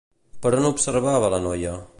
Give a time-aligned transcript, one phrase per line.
[0.45, 1.79] Per on observava la noia?